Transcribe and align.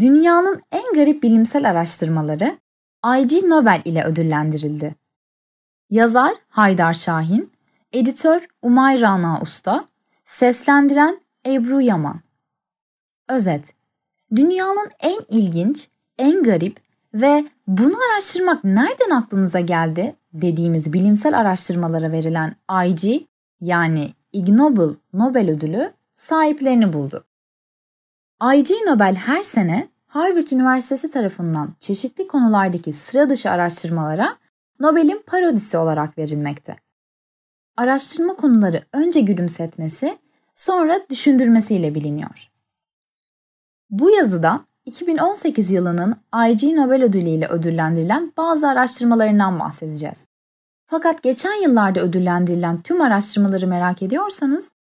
Dünyanın 0.00 0.62
en 0.72 0.94
garip 0.94 1.22
bilimsel 1.22 1.70
araştırmaları 1.70 2.56
IG 3.04 3.42
Nobel 3.42 3.82
ile 3.84 4.04
ödüllendirildi. 4.04 4.94
Yazar 5.90 6.34
Haydar 6.48 6.92
Şahin, 6.92 7.52
editör 7.92 8.48
Umay 8.62 9.00
Rana 9.00 9.40
Usta, 9.40 9.84
seslendiren 10.24 11.20
Ebru 11.46 11.80
Yaman. 11.80 12.20
Özet 13.28 13.81
Dünyanın 14.36 14.90
en 15.00 15.20
ilginç, 15.28 15.88
en 16.18 16.42
garip 16.42 16.80
ve 17.14 17.44
bunu 17.66 17.96
araştırmak 18.10 18.64
nereden 18.64 19.10
aklınıza 19.10 19.60
geldi 19.60 20.16
dediğimiz 20.32 20.92
bilimsel 20.92 21.38
araştırmalara 21.38 22.12
verilen 22.12 22.56
IG 22.86 23.26
yani 23.60 24.14
Ig 24.32 24.48
Nobel 24.48 24.94
Nobel 25.12 25.50
ödülü 25.50 25.92
sahiplerini 26.14 26.92
buldu. 26.92 27.24
IG 28.54 28.70
Nobel 28.86 29.14
her 29.14 29.42
sene 29.42 29.88
Harvard 30.06 30.48
Üniversitesi 30.52 31.10
tarafından 31.10 31.74
çeşitli 31.80 32.28
konulardaki 32.28 32.92
sıra 32.92 33.28
dışı 33.28 33.50
araştırmalara 33.50 34.34
Nobel'in 34.80 35.22
parodisi 35.26 35.78
olarak 35.78 36.18
verilmekte. 36.18 36.76
Araştırma 37.76 38.36
konuları 38.36 38.84
önce 38.92 39.20
gülümsetmesi, 39.20 40.18
sonra 40.54 41.00
düşündürmesiyle 41.10 41.94
biliniyor. 41.94 42.51
Bu 43.92 44.10
yazıda 44.10 44.64
2018 44.84 45.70
yılının 45.70 46.16
IG 46.50 46.62
Nobel 46.62 47.02
Ödülü 47.02 47.28
ile 47.28 47.48
ödüllendirilen 47.48 48.32
bazı 48.36 48.68
araştırmalarından 48.68 49.60
bahsedeceğiz. 49.60 50.26
Fakat 50.86 51.22
geçen 51.22 51.62
yıllarda 51.62 52.00
ödüllendirilen 52.00 52.82
tüm 52.82 53.00
araştırmaları 53.00 53.66
merak 53.66 54.02
ediyorsanız 54.02 54.72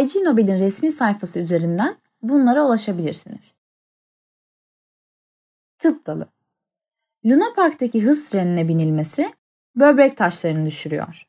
IG 0.00 0.22
Nobel'in 0.22 0.58
resmi 0.58 0.92
sayfası 0.92 1.40
üzerinden 1.40 1.96
bunlara 2.22 2.66
ulaşabilirsiniz. 2.66 3.56
Tıp 5.78 6.06
dalı 6.06 6.26
Luna 7.26 7.54
Park'taki 7.56 8.02
hız 8.02 8.28
trenine 8.28 8.68
binilmesi 8.68 9.32
böbrek 9.76 10.16
taşlarını 10.16 10.66
düşürüyor. 10.66 11.26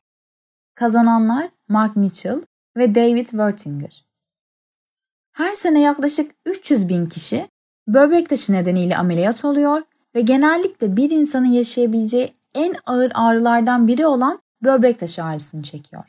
Kazananlar 0.74 1.50
Mark 1.68 1.96
Mitchell 1.96 2.42
ve 2.76 2.94
David 2.94 3.26
Wertinger. 3.26 4.07
Her 5.38 5.54
sene 5.54 5.80
yaklaşık 5.80 6.34
300 6.46 6.88
bin 6.88 7.06
kişi 7.06 7.48
böbrek 7.88 8.28
taşı 8.28 8.52
nedeniyle 8.52 8.96
ameliyat 8.96 9.44
oluyor 9.44 9.82
ve 10.14 10.20
genellikle 10.20 10.96
bir 10.96 11.10
insanın 11.10 11.46
yaşayabileceği 11.46 12.34
en 12.54 12.74
ağır 12.86 13.12
ağrılardan 13.14 13.88
biri 13.88 14.06
olan 14.06 14.42
böbrek 14.62 14.98
taşı 14.98 15.24
ağrısını 15.24 15.62
çekiyor. 15.62 16.04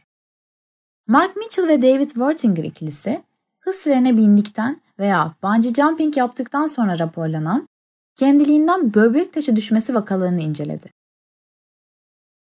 Mark 1.08 1.36
Mitchell 1.36 1.68
ve 1.68 1.82
David 1.82 2.10
Wertinger 2.10 2.64
ikilisi 2.64 3.24
hız 3.60 3.84
trenine 3.84 4.18
bindikten 4.18 4.82
veya 5.00 5.36
bungee 5.44 5.74
jumping 5.74 6.18
yaptıktan 6.18 6.68
sonra 6.68 7.00
raporlanan 7.00 7.68
kendiliğinden 8.16 8.94
böbrek 8.94 9.34
taşı 9.34 9.56
düşmesi 9.56 9.96
vakalarını 9.96 10.42
inceledi. 10.42 10.92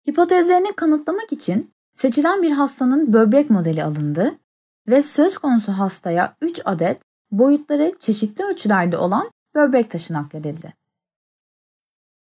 Hipotezlerini 0.09 0.73
kanıtlamak 0.73 1.33
için 1.33 1.71
seçilen 1.93 2.43
bir 2.43 2.51
hastanın 2.51 3.13
böbrek 3.13 3.51
modeli 3.51 3.85
alındı 3.85 4.39
ve 4.89 5.03
söz 5.03 5.39
konusu 5.39 5.73
hastaya 5.73 6.37
3 6.41 6.61
adet 6.65 7.01
boyutları 7.31 7.93
çeşitli 7.99 8.45
ölçülerde 8.45 8.99
olan 8.99 9.31
böbrek 9.55 9.91
taşı 9.91 10.15
nakledildi. 10.15 10.75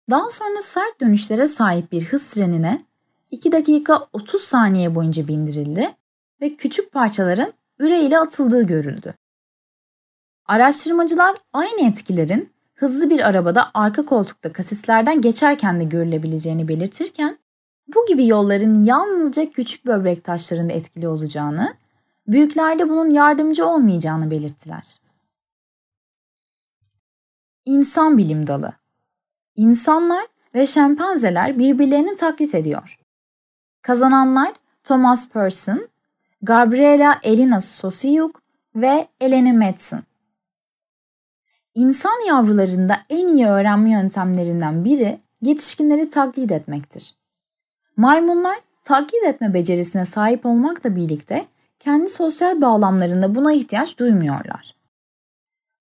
Daha 0.10 0.32
sonra 0.32 0.62
sert 0.62 1.02
dönüşlere 1.02 1.48
sahip 1.48 1.92
bir 1.92 2.06
hız 2.06 2.30
trenine 2.30 2.82
2 3.32 3.52
dakika 3.52 4.08
30 4.14 4.42
saniye 4.42 4.96
boyunca 4.96 5.28
bindirildi 5.28 5.96
ve 6.42 6.56
küçük 6.56 6.92
parçaların 6.92 7.54
üreyle 7.80 8.20
atıldığı 8.20 8.64
görüldü. 8.64 9.14
Araştırmacılar 10.46 11.38
aynı 11.54 11.90
etkilerin 11.90 12.50
hızlı 12.74 13.10
bir 13.10 13.20
arabada 13.20 13.72
arka 13.74 14.06
koltukta 14.06 14.54
kasislerden 14.54 15.22
geçerken 15.22 15.80
de 15.80 15.84
görülebileceğini 15.84 16.68
belirtirken 16.68 17.38
bu 17.96 18.06
gibi 18.06 18.28
yolların 18.28 18.84
yalnızca 18.84 19.50
küçük 19.50 19.86
böbrek 19.86 20.24
taşlarında 20.24 20.74
etkili 20.74 21.08
olacağını, 21.08 21.74
büyüklerde 22.32 22.90
bunun 22.90 23.10
yardımcı 23.10 23.66
olmayacağını 23.66 24.32
belirttiler. 24.32 25.02
İnsan 27.66 28.18
bilim 28.18 28.48
dalı 28.48 28.74
İnsanlar 29.56 30.28
ve 30.56 30.68
şempanzeler 30.68 31.60
birbirlerini 31.60 32.16
taklit 32.16 32.56
ediyor. 32.56 33.00
Kazananlar 33.82 34.54
Thomas 34.84 35.30
Person, 35.30 35.88
Gabriela 36.42 37.20
Elina 37.24 37.62
Sosiuk 37.62 38.42
ve 38.76 39.08
Eleni 39.22 39.54
Madsen. 39.54 40.04
İnsan 41.76 42.28
yavrularında 42.28 42.98
en 43.10 43.28
iyi 43.28 43.48
öğrenme 43.48 43.92
yöntemlerinden 43.92 44.86
biri 44.86 45.18
yetişkinleri 45.42 46.10
taklit 46.10 46.52
etmektir. 46.52 47.16
Maymunlar 47.98 48.60
taklit 48.84 49.24
etme 49.24 49.54
becerisine 49.54 50.06
sahip 50.06 50.46
olmakla 50.46 50.96
birlikte 50.96 51.46
kendi 51.82 52.08
sosyal 52.10 52.62
bağlamlarında 52.62 53.36
buna 53.36 53.54
ihtiyaç 53.54 54.00
duymuyorlar. 54.00 54.76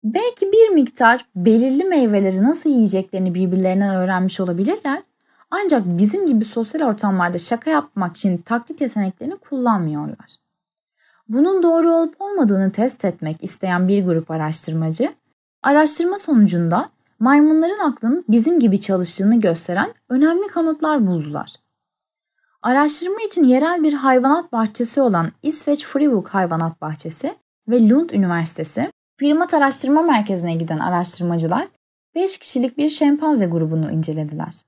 Belki 0.04 0.52
bir 0.52 0.68
miktar 0.68 1.26
belirli 1.36 1.84
meyveleri 1.84 2.42
nasıl 2.42 2.70
yiyeceklerini 2.70 3.34
birbirlerinden 3.34 3.96
öğrenmiş 3.96 4.40
olabilirler. 4.40 5.02
Ancak 5.50 5.82
bizim 5.86 6.26
gibi 6.26 6.44
sosyal 6.44 6.82
ortamlarda 6.82 7.38
şaka 7.38 7.70
yapmak 7.70 8.16
için 8.16 8.38
taklit 8.38 8.80
yeteneklerini 8.80 9.36
kullanmıyorlar. 9.36 10.36
Bunun 11.28 11.62
doğru 11.62 11.94
olup 11.94 12.20
olmadığını 12.20 12.72
test 12.72 13.04
etmek 13.04 13.44
isteyen 13.44 13.88
bir 13.88 14.04
grup 14.04 14.30
araştırmacı, 14.30 15.14
araştırma 15.62 16.18
sonucunda 16.18 16.88
maymunların 17.18 17.90
aklının 17.90 18.24
bizim 18.28 18.60
gibi 18.60 18.80
çalıştığını 18.80 19.40
gösteren 19.40 19.94
önemli 20.08 20.46
kanıtlar 20.46 21.06
buldular. 21.06 21.54
Araştırma 22.62 23.22
için 23.26 23.44
yerel 23.44 23.82
bir 23.82 23.92
hayvanat 23.92 24.52
bahçesi 24.52 25.00
olan 25.00 25.32
İsveç 25.42 25.84
Fribourg 25.84 26.28
Hayvanat 26.28 26.80
Bahçesi 26.80 27.34
ve 27.68 27.88
Lund 27.88 28.10
Üniversitesi 28.10 28.92
Primat 29.18 29.54
Araştırma 29.54 30.02
Merkezi'ne 30.02 30.54
giden 30.54 30.78
araştırmacılar 30.78 31.68
5 32.14 32.38
kişilik 32.38 32.78
bir 32.78 32.88
şempanze 32.88 33.46
grubunu 33.46 33.90
incelediler. 33.90 34.62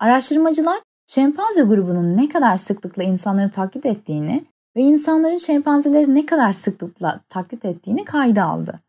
Araştırmacılar 0.00 0.80
şempanze 1.06 1.62
grubunun 1.62 2.16
ne 2.16 2.28
kadar 2.28 2.56
sıklıkla 2.56 3.02
insanları 3.02 3.50
taklit 3.50 3.86
ettiğini 3.86 4.44
ve 4.76 4.80
insanların 4.80 5.36
şempanzeleri 5.36 6.14
ne 6.14 6.26
kadar 6.26 6.52
sıklıkla 6.52 7.20
taklit 7.28 7.64
ettiğini 7.64 8.04
kayda 8.04 8.44
aldı. 8.44 8.80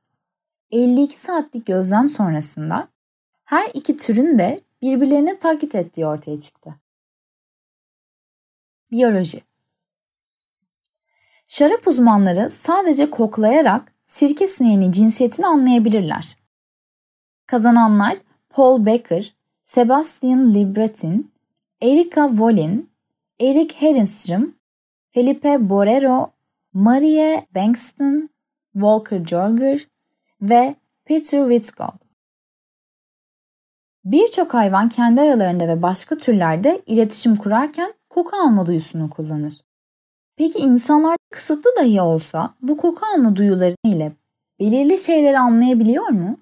52 0.71 1.19
saatlik 1.19 1.65
gözlem 1.65 2.09
sonrasında 2.09 2.83
her 3.45 3.71
iki 3.73 3.97
türün 3.97 4.37
de 4.37 4.59
birbirlerini 4.81 5.37
taklit 5.37 5.75
ettiği 5.75 6.07
ortaya 6.07 6.39
çıktı. 6.39 6.75
Biyoloji 8.91 9.41
Şarap 11.47 11.87
uzmanları 11.87 12.49
sadece 12.49 13.09
koklayarak 13.09 13.93
sirke 14.05 14.47
sineğinin 14.47 14.91
cinsiyetini 14.91 15.45
anlayabilirler. 15.45 16.37
Kazananlar 17.47 18.17
Paul 18.49 18.85
Becker, 18.85 19.33
Sebastian 19.65 20.53
Libretin, 20.53 21.31
Erika 21.81 22.29
Volin, 22.31 22.89
Eric 23.39 23.81
Herenström, 23.81 24.55
Felipe 25.11 25.69
Borrero, 25.69 26.31
Marie 26.73 27.45
Bankston, 27.55 28.29
Volker 28.75 29.25
Jorger 29.25 29.87
ve 30.41 30.75
Peter 31.05 31.49
Witzgold. 31.49 31.99
Birçok 34.05 34.53
hayvan 34.53 34.89
kendi 34.89 35.21
aralarında 35.21 35.67
ve 35.67 35.81
başka 35.81 36.17
türlerde 36.17 36.81
iletişim 36.85 37.35
kurarken 37.35 37.93
koku 38.17 38.37
alma 38.37 38.65
duyusunu 38.65 39.09
kullanır. 39.09 39.53
Peki 40.37 40.59
insanlar 40.59 41.17
kısıtlı 41.31 41.69
dahi 41.79 42.01
olsa 42.01 42.53
bu 42.61 42.77
koku 42.77 43.05
alma 43.15 43.35
duyuları 43.35 43.75
ile 43.85 44.11
belirli 44.59 44.97
şeyleri 44.97 45.39
anlayabiliyor 45.39 46.07
mu? 46.07 46.37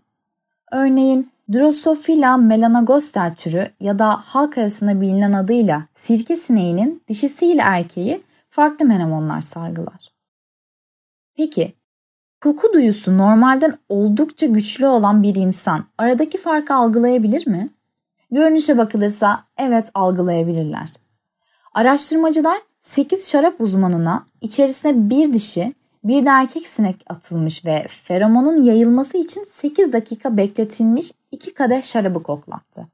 Örneğin 0.72 1.32
Drosophila 1.54 2.38
melanogaster 2.38 3.36
türü 3.36 3.72
ya 3.80 4.00
da 4.00 4.22
halk 4.26 4.58
arasında 4.58 5.02
bilinen 5.02 5.34
adıyla 5.34 5.86
sirke 5.96 6.36
sineğinin 6.36 7.04
dişisiyle 7.08 7.62
erkeği 7.62 8.24
farklı 8.50 8.86
menemonlar 8.86 9.42
sargılar. 9.42 10.14
Peki 11.34 11.74
koku 12.42 12.74
duyusu 12.74 13.18
normalden 13.18 13.78
oldukça 13.90 14.46
güçlü 14.46 14.88
olan 14.88 15.24
bir 15.24 15.36
insan 15.36 15.86
aradaki 15.98 16.38
farkı 16.38 16.74
algılayabilir 16.74 17.48
mi? 17.48 17.70
Görünüşe 18.32 18.78
bakılırsa 18.78 19.44
evet 19.58 19.90
algılayabilirler. 19.94 21.05
Araştırmacılar 21.76 22.62
8 22.82 23.30
şarap 23.30 23.62
uzmanına 23.62 24.26
içerisine 24.42 25.10
bir 25.10 25.34
dişi 25.34 25.74
bir 26.04 26.26
de 26.26 26.30
erkek 26.30 26.68
sinek 26.68 27.04
atılmış 27.08 27.66
ve 27.66 27.86
feromonun 27.90 28.64
yayılması 28.64 29.18
için 29.18 29.44
8 29.44 29.94
dakika 29.94 30.38
bekletilmiş 30.38 31.12
iki 31.32 31.54
kadeh 31.54 31.84
şarabı 31.84 32.24
koklattı. 32.24 32.88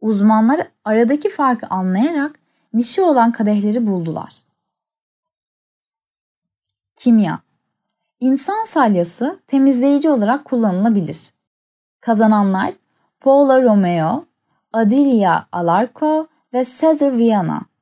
Uzmanlar 0.00 0.68
aradaki 0.84 1.28
farkı 1.28 1.66
anlayarak 1.66 2.38
dişi 2.76 3.02
olan 3.02 3.32
kadehleri 3.32 3.86
buldular. 3.86 4.34
Kimya 6.96 7.40
İnsan 8.20 8.64
salyası 8.64 9.40
temizleyici 9.46 10.10
olarak 10.10 10.44
kullanılabilir. 10.44 11.30
Kazananlar 12.00 12.74
Paula 13.20 13.62
Romeo, 13.62 14.24
Adilia 14.72 15.44
Alarco 15.52 16.26
ve 16.52 16.64
Cesar 16.64 17.18
Viana. 17.18 17.75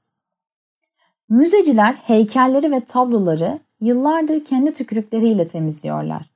Müzeciler 1.28 1.92
heykelleri 1.92 2.70
ve 2.70 2.80
tabloları 2.80 3.58
yıllardır 3.80 4.44
kendi 4.44 4.72
tükürükleriyle 4.72 5.48
temizliyorlar. 5.48 6.30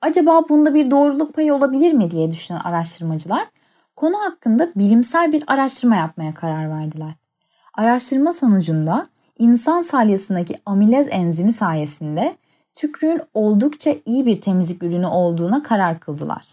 Acaba 0.00 0.48
bunda 0.48 0.74
bir 0.74 0.90
doğruluk 0.90 1.34
payı 1.34 1.54
olabilir 1.54 1.92
mi 1.92 2.10
diye 2.10 2.30
düşünen 2.30 2.58
araştırmacılar 2.58 3.48
konu 3.96 4.16
hakkında 4.20 4.72
bilimsel 4.76 5.32
bir 5.32 5.44
araştırma 5.46 5.96
yapmaya 5.96 6.34
karar 6.34 6.70
verdiler. 6.70 7.14
Araştırma 7.74 8.32
sonucunda 8.32 9.06
insan 9.38 9.82
salyasındaki 9.82 10.54
amilez 10.66 11.08
enzimi 11.10 11.52
sayesinde 11.52 12.36
tükrüğün 12.74 13.20
oldukça 13.34 13.94
iyi 14.06 14.26
bir 14.26 14.40
temizlik 14.40 14.82
ürünü 14.82 15.06
olduğuna 15.06 15.62
karar 15.62 16.00
kıldılar. 16.00 16.46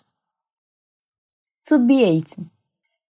Tıbbi 1.63 1.95
eğitim 1.95 2.50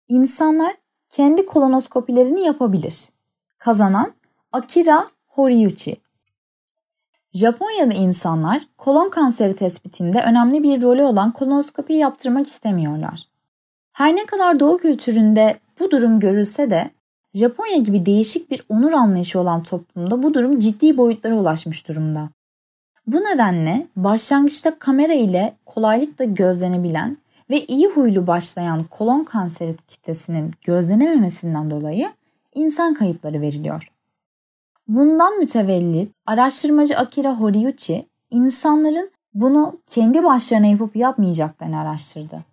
İnsanlar 0.08 0.78
kendi 1.10 1.46
kolonoskopilerini 1.46 2.42
yapabilir. 2.42 3.10
Kazanan 3.58 4.17
Akira 4.52 5.06
Horiuchi. 5.28 5.98
Japonya'da 7.34 7.94
insanlar 7.94 8.68
kolon 8.78 9.10
kanseri 9.10 9.56
tespitinde 9.56 10.22
önemli 10.22 10.64
bir 10.64 10.82
rolü 10.82 11.04
olan 11.04 11.32
kolonoskopi 11.32 11.94
yaptırmak 11.94 12.48
istemiyorlar. 12.48 13.28
Her 13.92 14.16
ne 14.16 14.26
kadar 14.26 14.60
doğu 14.60 14.78
kültüründe 14.78 15.60
bu 15.80 15.92
durum 15.92 16.20
görülse 16.20 16.70
de 16.70 16.90
Japonya 17.34 17.78
gibi 17.78 18.06
değişik 18.06 18.52
bir 18.52 18.64
onur 18.70 18.94
anlayışı 18.94 19.40
olan 19.40 19.64
toplumda 19.64 20.24
bu 20.24 20.34
durum 20.34 20.60
ciddi 20.60 20.98
boyutlara 20.98 21.36
ulaşmış 21.36 21.88
durumda. 21.88 22.30
Bu 23.08 23.18
nedenle 23.18 23.88
başlangıçta 23.96 24.80
kamera 24.80 25.14
ile 25.14 25.56
kolaylıkla 25.66 26.26
gözlenebilen 26.26 27.18
ve 27.50 27.66
iyi 27.66 27.88
huylu 27.88 28.28
başlayan 28.28 28.84
kolon 28.84 29.24
kanseri 29.24 29.76
kitlesinin 29.88 30.52
gözlenememesinden 30.66 31.72
dolayı 31.72 32.10
insan 32.56 32.94
kayıpları 32.94 33.42
veriliyor. 33.42 33.97
Bundan 34.88 35.38
mütevellit 35.40 36.12
araştırmacı 36.26 36.98
Akira 36.98 37.34
Horiuchi 37.34 38.04
insanların 38.30 39.12
bunu 39.34 39.80
kendi 39.86 40.24
başlarına 40.24 40.66
yapıp 40.68 40.96
yapmayacaklarını 40.96 41.80
araştırdı. 41.80 42.44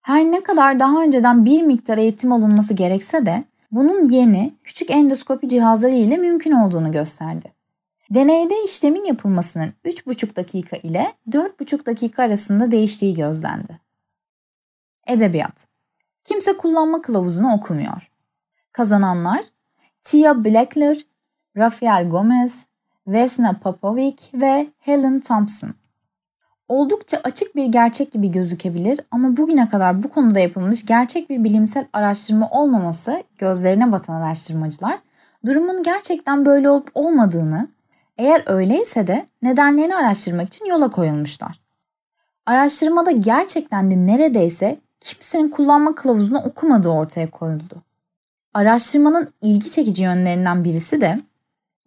Her 0.00 0.24
ne 0.24 0.42
kadar 0.42 0.78
daha 0.78 1.02
önceden 1.02 1.44
bir 1.44 1.62
miktar 1.62 1.98
eğitim 1.98 2.32
alınması 2.32 2.74
gerekse 2.74 3.26
de 3.26 3.44
bunun 3.72 4.06
yeni 4.06 4.54
küçük 4.64 4.90
endoskopi 4.90 5.48
cihazları 5.48 5.94
ile 5.94 6.16
mümkün 6.16 6.52
olduğunu 6.52 6.92
gösterdi. 6.92 7.52
Deneyde 8.10 8.64
işlemin 8.64 9.04
yapılmasının 9.04 9.72
3,5 9.84 10.36
dakika 10.36 10.76
ile 10.76 11.12
4,5 11.30 11.86
dakika 11.86 12.22
arasında 12.22 12.70
değiştiği 12.70 13.14
gözlendi. 13.14 13.80
Edebiyat 15.06 15.66
Kimse 16.24 16.56
kullanma 16.56 17.02
kılavuzunu 17.02 17.54
okumuyor. 17.54 18.10
Kazananlar 18.72 19.40
Tia 20.02 20.44
Blackler, 20.44 21.07
Rafael 21.58 22.08
Gomez, 22.08 22.66
Vesna 23.06 23.52
Popovic 23.52 24.16
ve 24.34 24.66
Helen 24.78 25.20
Thompson. 25.20 25.70
Oldukça 26.68 27.20
açık 27.24 27.56
bir 27.56 27.66
gerçek 27.66 28.12
gibi 28.12 28.32
gözükebilir 28.32 29.00
ama 29.10 29.36
bugüne 29.36 29.68
kadar 29.68 30.02
bu 30.02 30.08
konuda 30.08 30.38
yapılmış 30.38 30.86
gerçek 30.86 31.30
bir 31.30 31.44
bilimsel 31.44 31.86
araştırma 31.92 32.50
olmaması 32.50 33.22
gözlerine 33.38 33.92
batan 33.92 34.14
araştırmacılar 34.14 34.98
durumun 35.46 35.82
gerçekten 35.82 36.46
böyle 36.46 36.70
olup 36.70 36.90
olmadığını, 36.94 37.68
eğer 38.18 38.42
öyleyse 38.46 39.06
de 39.06 39.26
nedenlerini 39.42 39.96
araştırmak 39.96 40.48
için 40.48 40.66
yola 40.66 40.90
koyulmuşlar. 40.90 41.60
Araştırmada 42.46 43.10
gerçekten 43.10 43.90
de 43.90 43.96
neredeyse 43.96 44.78
kimsenin 45.00 45.48
kullanma 45.48 45.94
kılavuzunu 45.94 46.38
okumadığı 46.38 46.88
ortaya 46.88 47.30
koyuldu. 47.30 47.82
Araştırmanın 48.54 49.28
ilgi 49.42 49.70
çekici 49.70 50.02
yönlerinden 50.02 50.64
birisi 50.64 51.00
de 51.00 51.18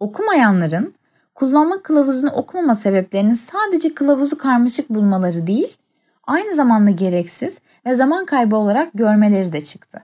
okumayanların 0.01 0.94
kullanma 1.36 1.81
kılavuzunu 1.81 2.30
okumama 2.30 2.75
sebeplerinin 2.75 3.33
sadece 3.33 3.94
kılavuzu 3.94 4.38
karmaşık 4.38 4.89
bulmaları 4.89 5.48
değil, 5.48 5.77
aynı 6.27 6.56
zamanda 6.56 6.92
gereksiz 6.92 7.59
ve 7.86 7.94
zaman 7.94 8.25
kaybı 8.25 8.56
olarak 8.56 8.89
görmeleri 8.94 9.53
de 9.53 9.63
çıktı. 9.63 10.03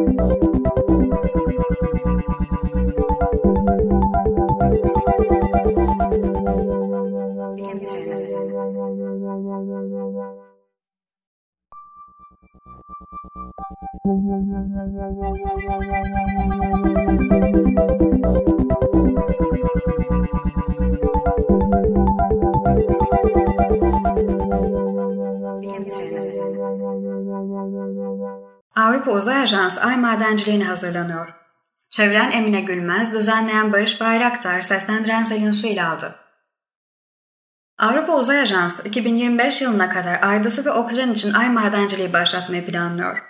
Avrupa 0.00 0.85
Uzay 29.16 29.42
Ajansı 29.42 29.80
ay 29.84 29.96
madenciliğine 29.96 30.64
hazırlanıyor. 30.64 31.34
Çeviren 31.90 32.32
Emine 32.32 32.60
Gülmez, 32.60 33.14
düzenleyen 33.14 33.72
Barış 33.72 34.00
Bayraktar, 34.00 34.60
seslendiren 34.60 35.22
Selin 35.22 35.52
Su 35.52 35.66
ile 35.66 35.84
aldı. 35.84 36.14
Avrupa 37.78 38.16
Uzay 38.16 38.40
Ajansı 38.40 38.88
2025 38.88 39.62
yılına 39.62 39.88
kadar 39.88 40.22
ayda 40.22 40.50
su 40.50 40.64
ve 40.64 40.70
oksijen 40.70 41.12
için 41.12 41.34
ay 41.34 41.50
madenciliği 41.50 42.12
başlatmayı 42.12 42.66
planlıyor. 42.66 43.22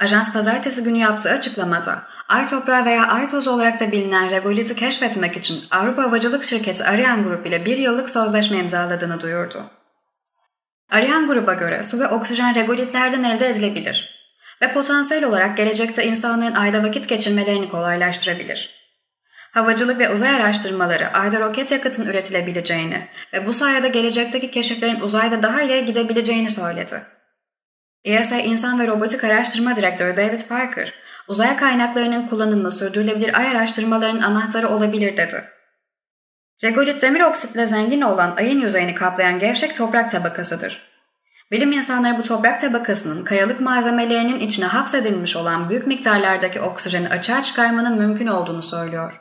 Ajans 0.00 0.32
pazartesi 0.32 0.84
günü 0.84 0.98
yaptığı 0.98 1.30
açıklamada, 1.30 2.02
ay 2.28 2.46
toprağı 2.46 2.84
veya 2.84 3.06
ay 3.06 3.28
tozu 3.28 3.50
olarak 3.50 3.80
da 3.80 3.92
bilinen 3.92 4.30
regoliti 4.30 4.76
keşfetmek 4.76 5.36
için 5.36 5.64
Avrupa 5.70 6.02
Havacılık 6.02 6.44
Şirketi 6.44 6.84
Ariane 6.84 7.22
Group 7.22 7.46
ile 7.46 7.64
bir 7.64 7.78
yıllık 7.78 8.10
sözleşme 8.10 8.56
imzaladığını 8.56 9.20
duyurdu. 9.20 9.62
Ariane 10.90 11.26
Group'a 11.26 11.54
göre 11.54 11.82
su 11.82 12.00
ve 12.00 12.08
oksijen 12.08 12.54
regolitlerden 12.54 13.24
elde 13.24 13.48
edilebilir 13.48 14.21
ve 14.62 14.72
potansiyel 14.72 15.24
olarak 15.24 15.56
gelecekte 15.56 16.04
insanların 16.04 16.54
ayda 16.54 16.82
vakit 16.82 17.08
geçirmelerini 17.08 17.68
kolaylaştırabilir. 17.68 18.82
Havacılık 19.52 19.98
ve 19.98 20.10
uzay 20.10 20.30
araştırmaları 20.30 21.08
ayda 21.12 21.40
roket 21.40 21.70
yakıtın 21.70 22.06
üretilebileceğini 22.06 23.08
ve 23.32 23.46
bu 23.46 23.52
sayede 23.52 23.88
gelecekteki 23.88 24.50
keşiflerin 24.50 25.00
uzayda 25.00 25.42
daha 25.42 25.62
ileri 25.62 25.84
gidebileceğini 25.84 26.50
söyledi. 26.50 26.94
ESA 28.04 28.38
İnsan 28.38 28.80
ve 28.80 28.86
Robotik 28.86 29.24
Araştırma 29.24 29.76
Direktörü 29.76 30.16
David 30.16 30.40
Parker, 30.48 30.94
uzay 31.28 31.56
kaynaklarının 31.56 32.28
kullanımı 32.28 32.72
sürdürülebilir 32.72 33.38
ay 33.38 33.48
araştırmalarının 33.48 34.22
anahtarı 34.22 34.68
olabilir 34.68 35.16
dedi. 35.16 35.44
Regolit 36.64 37.02
demir 37.02 37.20
oksitle 37.20 37.66
zengin 37.66 38.00
olan 38.00 38.36
ayın 38.36 38.60
yüzeyini 38.60 38.94
kaplayan 38.94 39.38
gevşek 39.38 39.76
toprak 39.76 40.10
tabakasıdır. 40.10 40.91
Bilim 41.52 41.72
insanları 41.72 42.18
bu 42.18 42.22
toprak 42.22 42.60
tabakasının 42.60 43.24
kayalık 43.24 43.60
malzemelerinin 43.60 44.40
içine 44.40 44.66
hapsedilmiş 44.66 45.36
olan 45.36 45.70
büyük 45.70 45.86
miktarlardaki 45.86 46.60
oksijeni 46.60 47.08
açığa 47.08 47.42
çıkarmanın 47.42 47.98
mümkün 47.98 48.26
olduğunu 48.26 48.62
söylüyor. 48.62 49.20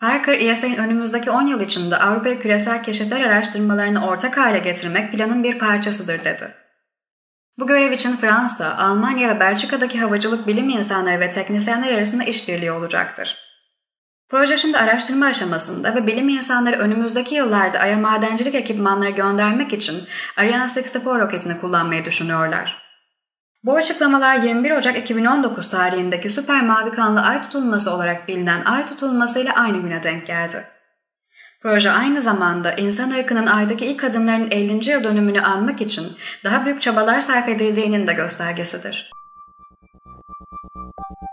Parker, 0.00 0.40
ESA'nın 0.40 0.76
önümüzdeki 0.76 1.30
10 1.30 1.46
yıl 1.46 1.60
içinde 1.60 1.96
Avrupa 1.96 2.38
küresel 2.38 2.82
keşifler 2.82 3.20
araştırmalarını 3.20 4.06
ortak 4.06 4.36
hale 4.36 4.58
getirmek 4.58 5.12
planın 5.12 5.44
bir 5.44 5.58
parçasıdır 5.58 6.24
dedi. 6.24 6.54
Bu 7.58 7.66
görev 7.66 7.92
için 7.92 8.16
Fransa, 8.16 8.76
Almanya 8.76 9.34
ve 9.34 9.40
Belçika'daki 9.40 10.00
havacılık 10.00 10.46
bilim 10.46 10.68
insanları 10.68 11.20
ve 11.20 11.30
teknisyenler 11.30 11.92
arasında 11.92 12.24
işbirliği 12.24 12.72
olacaktır. 12.72 13.47
Proje 14.30 14.56
şimdi 14.56 14.78
araştırma 14.78 15.26
aşamasında 15.26 15.94
ve 15.94 16.06
bilim 16.06 16.28
insanları 16.28 16.76
önümüzdeki 16.76 17.34
yıllarda 17.34 17.78
Ay'a 17.78 17.98
madencilik 17.98 18.54
ekipmanları 18.54 19.10
göndermek 19.10 19.72
için 19.72 20.04
Ariane 20.36 20.62
64 20.62 21.20
roketini 21.20 21.60
kullanmayı 21.60 22.04
düşünüyorlar. 22.04 22.82
Bu 23.64 23.76
açıklamalar 23.76 24.36
21 24.36 24.70
Ocak 24.70 24.98
2019 24.98 25.70
tarihindeki 25.70 26.30
süper 26.30 26.62
mavi 26.62 26.90
kanlı 26.90 27.20
ay 27.20 27.42
tutulması 27.42 27.94
olarak 27.94 28.28
bilinen 28.28 28.64
ay 28.64 28.86
tutulması 28.86 29.40
ile 29.40 29.52
aynı 29.52 29.78
güne 29.78 30.02
denk 30.02 30.26
geldi. 30.26 30.64
Proje 31.62 31.90
aynı 31.90 32.22
zamanda 32.22 32.72
insan 32.72 33.10
ırkının 33.10 33.46
aydaki 33.46 33.86
ilk 33.86 34.04
adımlarının 34.04 34.50
50. 34.50 34.90
yıl 34.90 35.04
dönümünü 35.04 35.40
anmak 35.40 35.80
için 35.80 36.06
daha 36.44 36.64
büyük 36.64 36.82
çabalar 36.82 37.20
sarf 37.20 37.48
edildiğinin 37.48 38.06
de 38.06 38.12
göstergesidir. 38.12 39.10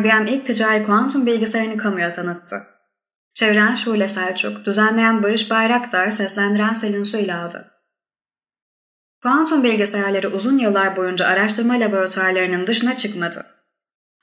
IBM 0.00 0.26
ilk 0.26 0.46
ticari 0.46 0.84
kuantum 0.84 1.26
bilgisayarını 1.26 1.76
kamuya 1.76 2.12
tanıttı. 2.12 2.56
Çeviren 3.34 3.74
Şule 3.74 4.08
Selçuk, 4.08 4.64
düzenleyen 4.64 5.22
Barış 5.22 5.50
Bayraktar, 5.50 6.10
seslendiren 6.10 6.72
Selin 6.72 7.02
Su 7.02 7.18
aldı. 7.18 7.70
Kuantum 9.22 9.62
bilgisayarları 9.62 10.28
uzun 10.28 10.58
yıllar 10.58 10.96
boyunca 10.96 11.26
araştırma 11.26 11.74
laboratuvarlarının 11.74 12.66
dışına 12.66 12.96
çıkmadı. 12.96 13.46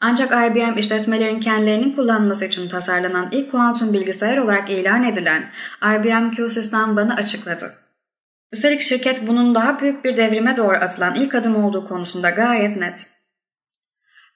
Ancak 0.01 0.31
IBM 0.31 0.77
işletmelerin 0.77 1.39
kendilerinin 1.39 1.95
kullanması 1.95 2.45
için 2.45 2.69
tasarlanan 2.69 3.29
ilk 3.31 3.51
kuantum 3.51 3.93
bilgisayar 3.93 4.37
olarak 4.37 4.69
ilan 4.69 5.03
edilen 5.03 5.51
IBM 5.83 6.31
Q 6.31 6.49
System 6.49 6.97
One'ı 6.97 7.15
açıkladı. 7.15 7.65
Üstelik 8.51 8.81
şirket 8.81 9.27
bunun 9.27 9.55
daha 9.55 9.81
büyük 9.81 10.05
bir 10.05 10.15
devrime 10.15 10.55
doğru 10.55 10.77
atılan 10.77 11.15
ilk 11.15 11.35
adım 11.35 11.63
olduğu 11.63 11.87
konusunda 11.87 12.29
gayet 12.29 12.77
net. 12.77 13.18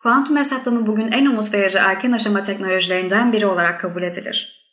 Kuantum 0.04 0.38
hesaplama 0.38 0.88
bugün 0.88 1.12
en 1.12 1.26
umut 1.26 1.54
verici 1.54 1.78
erken 1.78 2.12
aşama 2.12 2.44
teknolojilerinden 2.44 3.34
biri 3.34 3.46
olarak 3.46 3.80
kabul 3.80 4.04
edilir. 4.04 4.64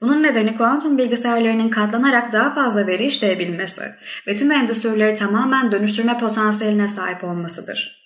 Bunun 0.00 0.22
nedeni 0.22 0.56
kuantum 0.56 0.98
bilgisayarlarının 0.98 1.68
katlanarak 1.68 2.32
daha 2.32 2.54
fazla 2.54 2.86
veri 2.86 3.06
işleyebilmesi 3.06 3.82
ve 4.26 4.36
tüm 4.36 4.52
endüstrileri 4.52 5.14
tamamen 5.14 5.72
dönüştürme 5.72 6.18
potansiyeline 6.18 6.88
sahip 6.88 7.24
olmasıdır. 7.24 7.96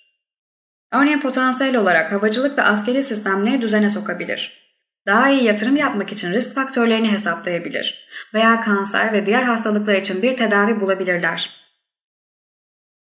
Örneğin 0.93 1.21
potansiyel 1.21 1.75
olarak 1.75 2.11
havacılık 2.11 2.57
ve 2.57 2.61
askeri 2.61 3.03
sistemleri 3.03 3.61
düzene 3.61 3.89
sokabilir. 3.89 4.61
Daha 5.05 5.29
iyi 5.29 5.43
yatırım 5.43 5.75
yapmak 5.75 6.11
için 6.11 6.33
risk 6.33 6.55
faktörlerini 6.55 7.11
hesaplayabilir 7.11 8.07
veya 8.33 8.61
kanser 8.61 9.13
ve 9.13 9.25
diğer 9.25 9.43
hastalıklar 9.43 9.95
için 9.95 10.21
bir 10.21 10.37
tedavi 10.37 10.81
bulabilirler. 10.81 11.60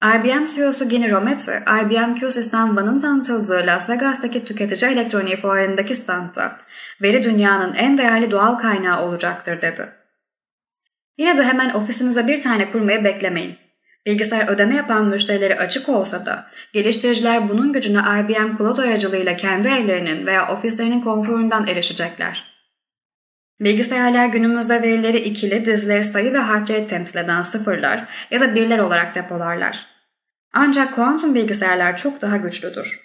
IBM 0.05 0.47
CEO'su 0.47 0.89
Ginny 0.89 1.11
Rometty, 1.11 1.51
IBM 1.51 2.15
Q 2.15 2.31
System 2.31 2.77
One'ın 2.77 2.99
tanıtıldığı 2.99 3.67
Las 3.67 3.91
Vegas'taki 3.91 4.45
tüketici 4.45 4.93
elektroniği 4.93 5.37
fuarındaki 5.37 5.95
standta 5.95 6.57
veri 7.03 7.25
dünyanın 7.25 7.75
en 7.75 7.99
değerli 7.99 8.31
doğal 8.31 8.59
kaynağı 8.59 9.03
olacaktır 9.03 9.63
dedi. 9.63 9.89
Yine 11.19 11.37
de 11.37 11.43
hemen 11.43 11.71
ofisinize 11.71 12.27
bir 12.27 12.41
tane 12.41 12.71
kurmayı 12.71 13.05
beklemeyin. 13.05 13.57
Bilgisayar 14.07 14.49
ödeme 14.49 14.77
yapan 14.77 15.07
müşterileri 15.07 15.57
açık 15.57 15.89
olsa 15.89 16.27
da 16.27 16.47
geliştiriciler 16.73 17.49
bunun 17.49 17.73
gücünü 17.73 17.99
IBM 17.99 18.57
Cloud 18.57 18.79
aracılığıyla 18.79 19.37
kendi 19.37 19.69
evlerinin 19.69 20.27
veya 20.27 20.53
ofislerinin 20.53 21.01
konforundan 21.01 21.67
erişecekler. 21.67 22.50
Bilgisayarlar 23.61 24.27
günümüzde 24.27 24.83
verileri 24.83 25.19
ikili, 25.19 25.65
dizileri 25.65 26.05
sayı 26.05 26.33
ve 26.33 26.39
harfleri 26.39 26.87
temsil 26.87 27.19
eden 27.19 27.43
sıfırlar 27.43 28.09
ya 28.31 28.41
da 28.41 28.55
birler 28.55 28.79
olarak 28.79 29.15
depolarlar. 29.15 29.87
Ancak 30.53 30.95
kuantum 30.95 31.35
bilgisayarlar 31.35 31.97
çok 31.97 32.23
daha 32.23 32.37
güçlüdür. 32.37 33.01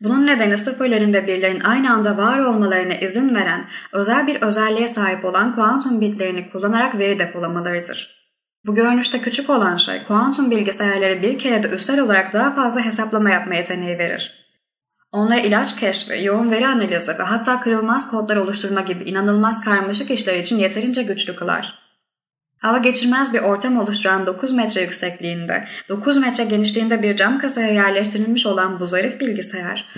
Bunun 0.00 0.26
nedeni 0.26 0.58
sıfırların 0.58 1.12
ve 1.12 1.26
birlerin 1.26 1.60
aynı 1.60 1.92
anda 1.92 2.16
var 2.16 2.38
olmalarına 2.38 2.94
izin 2.94 3.34
veren 3.34 3.64
özel 3.92 4.26
bir 4.26 4.42
özelliğe 4.42 4.88
sahip 4.88 5.24
olan 5.24 5.54
kuantum 5.54 6.00
bitlerini 6.00 6.50
kullanarak 6.50 6.98
veri 6.98 7.18
depolamalarıdır. 7.18 8.22
Bu 8.66 8.74
görünüşte 8.74 9.20
küçük 9.20 9.50
olan 9.50 9.76
şey 9.76 10.02
kuantum 10.02 10.50
bilgisayarları 10.50 11.22
bir 11.22 11.38
kere 11.38 11.62
de 11.62 11.68
üstel 11.68 12.00
olarak 12.00 12.32
daha 12.32 12.54
fazla 12.54 12.80
hesaplama 12.80 13.30
yapma 13.30 13.54
yeteneği 13.54 13.98
verir. 13.98 14.41
Onlara 15.12 15.40
ilaç 15.40 15.76
keşfi, 15.76 16.24
yoğun 16.24 16.50
veri 16.50 16.66
analizi 16.66 17.18
ve 17.18 17.22
hatta 17.22 17.60
kırılmaz 17.60 18.10
kodlar 18.10 18.36
oluşturma 18.36 18.80
gibi 18.80 19.04
inanılmaz 19.04 19.64
karmaşık 19.64 20.10
işler 20.10 20.36
için 20.36 20.58
yeterince 20.58 21.02
güçlü 21.02 21.36
kılar. 21.36 21.82
Hava 22.58 22.78
geçirmez 22.78 23.34
bir 23.34 23.38
ortam 23.38 23.78
oluşturan 23.78 24.26
9 24.26 24.52
metre 24.52 24.80
yüksekliğinde, 24.80 25.64
9 25.88 26.16
metre 26.16 26.44
genişliğinde 26.44 27.02
bir 27.02 27.16
cam 27.16 27.38
kasaya 27.38 27.72
yerleştirilmiş 27.72 28.46
olan 28.46 28.80
bu 28.80 28.86
zarif 28.86 29.20
bilgisayar, 29.20 29.88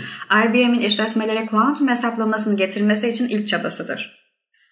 IBM'in 0.44 0.80
işletmelere 0.80 1.46
kuantum 1.46 1.88
hesaplamasını 1.88 2.56
getirmesi 2.56 3.08
için 3.08 3.28
ilk 3.28 3.48
çabasıdır. 3.48 4.24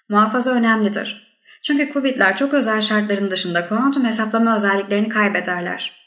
Muhafaza 0.08 0.50
önemlidir. 0.50 1.38
Çünkü 1.62 1.92
kubitler 1.92 2.36
çok 2.36 2.54
özel 2.54 2.80
şartların 2.80 3.30
dışında 3.30 3.68
kuantum 3.68 4.04
hesaplama 4.04 4.54
özelliklerini 4.54 5.08
kaybederler. 5.08 6.01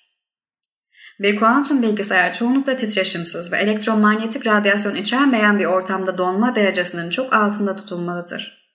Bir 1.20 1.40
kuantum 1.40 1.82
bilgisayar 1.82 2.34
çoğunlukla 2.34 2.76
titreşimsiz 2.76 3.54
ve 3.54 3.58
elektromanyetik 3.58 4.48
radyasyon 4.48 4.96
içermeyen 4.96 5.60
bir 5.60 5.66
ortamda 5.66 6.18
donma 6.18 6.56
derecesinin 6.56 7.10
çok 7.10 7.34
altında 7.34 7.76
tutulmalıdır. 7.76 8.66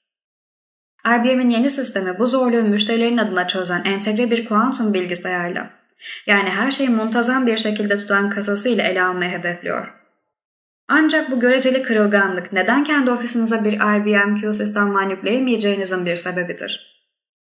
IBM'in 1.06 1.50
yeni 1.50 1.70
sistemi 1.70 2.18
bu 2.18 2.26
zorluğu 2.26 2.62
müşterilerin 2.62 3.18
adına 3.18 3.48
çözen 3.48 3.84
entegre 3.84 4.30
bir 4.30 4.44
kuantum 4.44 4.94
bilgisayarla, 4.94 5.70
yani 6.26 6.50
her 6.50 6.70
şeyi 6.70 6.88
muntazam 6.88 7.46
bir 7.46 7.56
şekilde 7.56 7.96
tutan 7.96 8.30
kasasıyla 8.30 8.84
ele 8.84 9.02
almayı 9.02 9.30
hedefliyor. 9.30 9.88
Ancak 10.88 11.30
bu 11.30 11.40
göreceli 11.40 11.82
kırılganlık 11.82 12.52
neden 12.52 12.84
kendi 12.84 13.10
ofisinize 13.10 13.64
bir 13.64 13.72
IBM 13.72 14.40
Q 14.40 14.54
sistem 14.54 14.94
var 14.94 15.10
yükleyemeyeceğinizin 15.10 16.06
bir 16.06 16.16
sebebidir. 16.16 16.89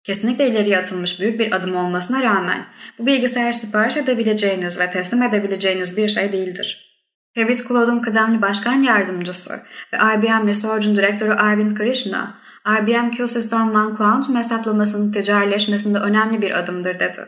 Kesinlikle 0.06 0.48
ileriye 0.48 0.78
atılmış 0.78 1.20
büyük 1.20 1.40
bir 1.40 1.56
adım 1.56 1.76
olmasına 1.76 2.22
rağmen 2.22 2.66
bu 2.98 3.06
bilgisayar 3.06 3.52
sipariş 3.52 3.96
edebileceğiniz 3.96 4.80
ve 4.80 4.90
teslim 4.90 5.22
edebileceğiniz 5.22 5.96
bir 5.96 6.08
şey 6.08 6.32
değildir. 6.32 6.86
Hewitt 7.34 7.68
Cloud'un 7.68 7.98
kıdemli 7.98 8.42
başkan 8.42 8.82
yardımcısı 8.82 9.54
ve 9.92 9.96
IBM 9.96 10.48
Research'un 10.48 10.96
direktörü 10.96 11.32
Arvind 11.32 11.70
Krishna, 11.70 12.34
IBM 12.66 13.10
Q-System 13.10 13.74
One 13.74 13.96
kuantum 13.96 14.36
hesaplamasının 14.36 15.12
ticarileşmesinde 15.12 15.98
önemli 15.98 16.42
bir 16.42 16.58
adımdır 16.58 17.00
dedi. 17.00 17.20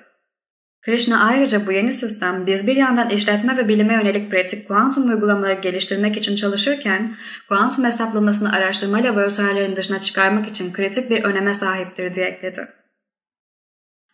Krishna 0.89 1.25
ayrıca 1.25 1.67
bu 1.67 1.73
yeni 1.73 1.93
sistem 1.93 2.47
biz 2.47 2.67
bir 2.67 2.77
yandan 2.77 3.11
işletme 3.11 3.57
ve 3.57 3.69
bilime 3.69 3.95
yönelik 3.95 4.31
pratik 4.31 4.69
kuantum 4.69 5.09
uygulamaları 5.09 5.61
geliştirmek 5.61 6.17
için 6.17 6.37
çalışırken 6.37 7.17
kuantum 7.49 7.85
hesaplamasını 7.85 8.53
araştırma 8.53 8.99
laboratuvarlarının 8.99 9.77
dışına 9.77 10.01
çıkarmak 10.01 10.49
için 10.49 10.73
kritik 10.73 11.11
bir 11.11 11.25
öneme 11.25 11.55
sahiptir 11.55 12.15
diye 12.15 12.27
ekledi. 12.27 12.69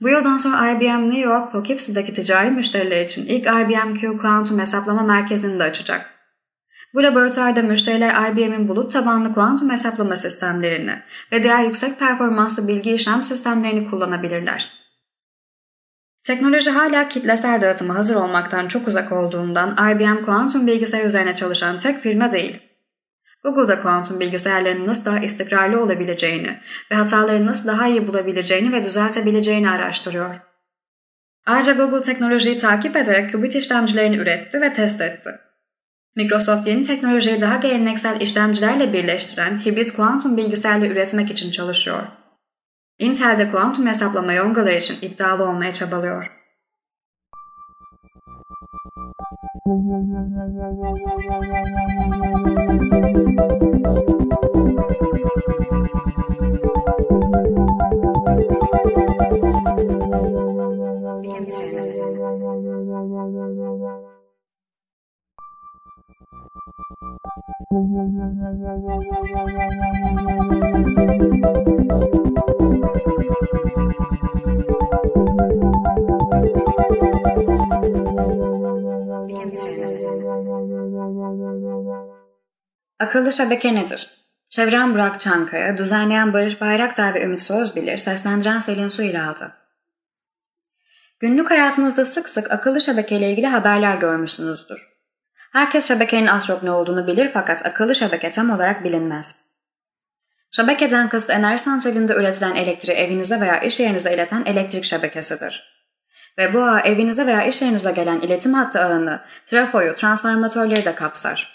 Bu 0.00 0.08
yıldan 0.08 0.38
sonra 0.38 0.70
IBM 0.70 1.10
New 1.10 1.20
York 1.20 1.52
Poughkeepsie'deki 1.52 2.14
ticari 2.14 2.50
müşteriler 2.50 3.04
için 3.04 3.26
ilk 3.26 3.46
IBM 3.46 3.94
Q 3.94 4.18
kuantum 4.18 4.60
hesaplama 4.60 5.02
merkezini 5.02 5.58
de 5.58 5.64
açacak. 5.64 6.10
Bu 6.94 7.02
laboratuvarda 7.02 7.62
müşteriler 7.62 8.30
IBM'in 8.30 8.68
bulut 8.68 8.92
tabanlı 8.92 9.34
kuantum 9.34 9.70
hesaplama 9.70 10.16
sistemlerini 10.16 11.02
ve 11.32 11.42
diğer 11.42 11.64
yüksek 11.64 11.98
performanslı 11.98 12.68
bilgi 12.68 12.94
işlem 12.94 13.22
sistemlerini 13.22 13.90
kullanabilirler. 13.90 14.83
Teknoloji 16.24 16.70
hala 16.70 17.08
kitlesel 17.08 17.60
dağıtıma 17.60 17.94
hazır 17.94 18.14
olmaktan 18.14 18.68
çok 18.68 18.88
uzak 18.88 19.12
olduğundan 19.12 19.92
IBM 19.92 20.24
kuantum 20.24 20.66
bilgisayar 20.66 21.04
üzerine 21.04 21.36
çalışan 21.36 21.78
tek 21.78 22.00
firma 22.00 22.30
değil. 22.32 22.58
Google 23.42 23.68
da 23.68 23.82
kuantum 23.82 24.20
bilgisayarların 24.20 24.86
nasıl 24.86 25.04
daha 25.04 25.18
istikrarlı 25.18 25.82
olabileceğini 25.82 26.60
ve 26.90 26.94
hataları 26.94 27.46
nasıl 27.46 27.68
daha 27.68 27.86
iyi 27.86 28.08
bulabileceğini 28.08 28.72
ve 28.72 28.84
düzeltebileceğini 28.84 29.70
araştırıyor. 29.70 30.34
Ayrıca 31.46 31.72
Google 31.72 32.00
teknolojiyi 32.00 32.58
takip 32.58 32.96
ederek 32.96 33.32
qubit 33.32 33.54
işlemcilerini 33.54 34.16
üretti 34.16 34.60
ve 34.60 34.72
test 34.72 35.00
etti. 35.00 35.30
Microsoft 36.16 36.68
yeni 36.68 36.82
teknolojiyi 36.82 37.40
daha 37.40 37.56
geleneksel 37.56 38.20
işlemcilerle 38.20 38.92
birleştiren 38.92 39.64
hibrit 39.64 39.96
kuantum 39.96 40.36
bilgisayarla 40.36 40.86
üretmek 40.86 41.30
için 41.30 41.50
çalışıyor. 41.50 42.23
Intel 42.98 43.38
de 43.38 43.50
kuantum 43.50 43.86
hesaplama 43.86 44.32
yongaları 44.32 44.78
için 44.78 44.96
iddialı 45.02 45.44
olmaya 45.44 45.72
çabalıyor. 45.72 46.30
Bilim 52.76 53.63
Akıllı 83.14 83.32
şebeke 83.32 83.74
nedir? 83.74 84.10
Çevren 84.48 84.94
Burak 84.94 85.20
Çankaya, 85.20 85.78
düzenleyen 85.78 86.32
Barış 86.32 86.60
Bayraktar 86.60 87.14
ve 87.14 87.22
Ümit 87.22 87.42
Sözbilir, 87.42 87.98
seslendiren 87.98 88.58
Selin 88.58 88.88
Su 88.88 89.02
ile 89.02 89.22
aldı. 89.22 89.52
Günlük 91.20 91.50
hayatınızda 91.50 92.04
sık 92.04 92.28
sık 92.28 92.52
akıllı 92.52 92.80
şebekeyle 92.80 93.30
ilgili 93.30 93.46
haberler 93.46 93.96
görmüşsünüzdür. 93.96 94.88
Herkes 95.52 95.88
şebekenin 95.88 96.26
az 96.26 96.46
çok 96.46 96.62
ne 96.62 96.70
olduğunu 96.70 97.06
bilir 97.06 97.30
fakat 97.34 97.66
akıllı 97.66 97.94
şebeke 97.94 98.30
tam 98.30 98.50
olarak 98.50 98.84
bilinmez. 98.84 99.46
Şebekeden 100.50 101.08
kasıt 101.08 101.30
enerji 101.30 101.62
santralinde 101.62 102.14
üretilen 102.14 102.54
elektriği 102.54 102.92
evinize 102.92 103.40
veya 103.40 103.60
iş 103.60 103.80
yerinize 103.80 104.14
ileten 104.14 104.44
elektrik 104.46 104.84
şebekesidir. 104.84 105.84
Ve 106.38 106.54
bu 106.54 106.62
ağ 106.62 106.80
evinize 106.80 107.26
veya 107.26 107.44
iş 107.44 107.62
yerinize 107.62 107.92
gelen 107.92 108.20
iletim 108.20 108.54
hattı 108.54 108.80
ağını, 108.80 109.20
trafoyu, 109.46 109.94
transformatörleri 109.94 110.84
de 110.84 110.94
kapsar. 110.94 111.53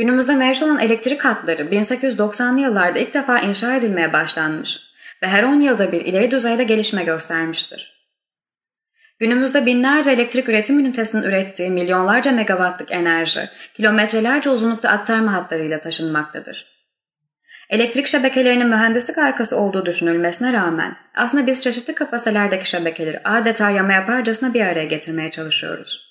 Günümüzde 0.00 0.34
mevcut 0.34 0.62
olan 0.62 0.78
elektrik 0.78 1.24
hatları 1.24 1.62
1890'lı 1.62 2.60
yıllarda 2.60 2.98
ilk 2.98 3.14
defa 3.14 3.38
inşa 3.38 3.74
edilmeye 3.74 4.12
başlanmış 4.12 4.80
ve 5.22 5.28
her 5.28 5.42
10 5.42 5.60
yılda 5.60 5.92
bir 5.92 6.00
ileri 6.00 6.30
düzeyde 6.30 6.64
gelişme 6.64 7.04
göstermiştir. 7.04 8.08
Günümüzde 9.18 9.66
binlerce 9.66 10.10
elektrik 10.10 10.48
üretim 10.48 10.78
ünitesinin 10.78 11.22
ürettiği 11.22 11.70
milyonlarca 11.70 12.32
megawattlık 12.32 12.92
enerji, 12.92 13.48
kilometrelerce 13.74 14.50
uzunlukta 14.50 14.88
aktarma 14.88 15.32
hatlarıyla 15.32 15.80
taşınmaktadır. 15.80 16.66
Elektrik 17.70 18.06
şebekelerinin 18.06 18.68
mühendislik 18.68 19.18
arkası 19.18 19.56
olduğu 19.56 19.86
düşünülmesine 19.86 20.52
rağmen 20.52 20.96
aslında 21.14 21.46
biz 21.46 21.60
çeşitli 21.60 21.94
kapasitelerdeki 21.94 22.68
şebekeleri 22.68 23.20
adeta 23.24 23.70
yama 23.70 23.92
yaparcasına 23.92 24.54
bir 24.54 24.60
araya 24.60 24.84
getirmeye 24.84 25.30
çalışıyoruz. 25.30 26.09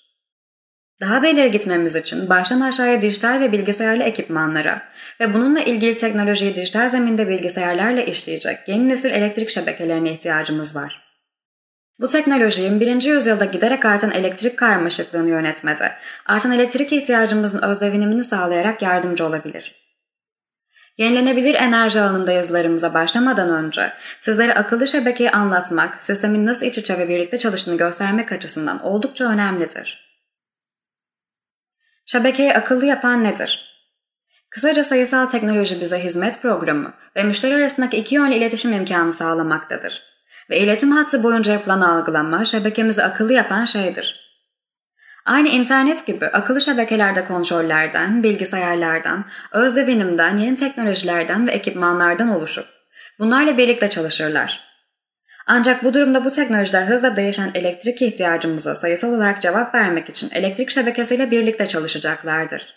Daha 1.02 1.22
da 1.22 1.28
ileri 1.28 1.52
gitmemiz 1.52 1.96
için 1.96 2.30
baştan 2.30 2.62
aşağıya 2.62 3.02
dijital 3.02 3.40
ve 3.40 3.52
bilgisayarlı 3.52 4.04
ekipmanlara 4.04 4.82
ve 5.20 5.34
bununla 5.34 5.60
ilgili 5.60 5.96
teknolojiyi 5.96 6.56
dijital 6.56 6.88
zeminde 6.88 7.28
bilgisayarlarla 7.28 8.02
işleyecek 8.02 8.58
yeni 8.68 8.90
nesil 8.90 9.10
elektrik 9.10 9.50
şebekelerine 9.50 10.12
ihtiyacımız 10.14 10.76
var. 10.76 11.10
Bu 12.00 12.08
teknoloji 12.08 12.62
21. 12.62 13.04
yüzyılda 13.04 13.46
giderek 13.46 13.86
artan 13.86 14.12
elektrik 14.12 14.58
karmaşıklığını 14.58 15.30
yönetmede, 15.30 15.92
artan 16.26 16.52
elektrik 16.52 16.94
ihtiyacımızın 16.94 17.62
özdevinimini 17.62 18.24
sağlayarak 18.24 18.82
yardımcı 18.82 19.26
olabilir. 19.26 19.76
Yenilenebilir 20.98 21.54
enerji 21.54 22.02
alanında 22.02 22.32
yazılarımıza 22.32 22.94
başlamadan 22.94 23.50
önce 23.50 23.94
sizlere 24.20 24.54
akıllı 24.54 24.88
şebekeyi 24.88 25.32
anlatmak, 25.32 26.04
sistemin 26.04 26.46
nasıl 26.46 26.66
iç 26.66 26.78
içe 26.78 27.00
ve 27.00 27.10
birlikte 27.10 27.38
çalıştığını 27.38 27.78
göstermek 27.78 28.32
açısından 28.32 28.86
oldukça 28.86 29.26
önemlidir. 29.26 30.09
Şebekeyi 32.12 32.54
akıllı 32.54 32.86
yapan 32.86 33.24
nedir? 33.24 33.70
Kısaca 34.50 34.84
sayısal 34.84 35.26
teknoloji 35.26 35.82
bize 35.82 36.00
hizmet 36.00 36.42
programı 36.42 36.94
ve 37.16 37.24
müşteri 37.24 37.56
arasındaki 37.56 37.98
iki 37.98 38.16
yönlü 38.16 38.36
iletişim 38.36 38.74
imkanı 38.74 39.12
sağlamaktadır. 39.12 40.04
Ve 40.50 40.60
iletim 40.60 40.92
hattı 40.92 41.24
boyunca 41.24 41.54
yapılan 41.54 41.82
algılanma 41.82 42.46
şebekemizi 42.46 43.04
akıllı 43.04 43.34
yapan 43.34 43.66
şeydir. 43.66 44.20
Aynı 45.26 45.50
internet 45.50 46.06
gibi 46.06 46.26
akıllı 46.26 46.62
şebekelerde 46.62 47.26
kontrollerden, 47.26 48.24
bilgisayarlardan, 48.24 49.26
öz 49.52 49.76
devinimden, 49.76 50.38
yeni 50.38 50.56
teknolojilerden 50.56 51.48
ve 51.48 51.52
ekipmanlardan 51.52 52.30
oluşup 52.30 52.66
bunlarla 53.20 53.58
birlikte 53.58 53.90
çalışırlar. 53.90 54.69
Ancak 55.52 55.84
bu 55.84 55.94
durumda 55.94 56.26
bu 56.26 56.32
teknolojiler 56.32 56.86
hızla 56.86 57.16
değişen 57.16 57.52
elektrik 57.54 58.02
ihtiyacımıza 58.02 58.76
sayısal 58.76 59.14
olarak 59.14 59.42
cevap 59.42 59.76
vermek 59.76 60.10
için 60.10 60.30
elektrik 60.32 60.70
şebekesiyle 60.70 61.32
birlikte 61.32 61.68
çalışacaklardır. 61.68 62.76